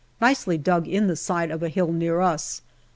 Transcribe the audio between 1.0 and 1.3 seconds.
the